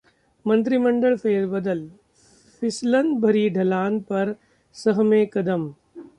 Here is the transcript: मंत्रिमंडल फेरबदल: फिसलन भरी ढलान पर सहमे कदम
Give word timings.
मंत्रिमंडल 0.45 1.15
फेरबदल: 1.17 1.83
फिसलन 2.61 3.13
भरी 3.21 3.47
ढलान 3.59 3.99
पर 4.09 4.35
सहमे 4.75 5.25
कदम 5.33 5.71